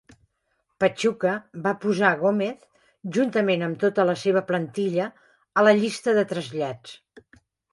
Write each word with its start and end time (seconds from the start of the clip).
Pachuca 0.83 1.33
va 1.67 1.73
posar 1.83 2.13
Gomez, 2.21 2.63
juntament 3.17 3.67
amb 3.67 3.79
tota 3.85 4.07
la 4.11 4.17
seva 4.25 4.43
plantilla, 4.51 5.09
a 5.63 5.67
la 5.69 5.75
llista 5.83 6.17
de 6.21 6.25
trasllats. 6.33 6.99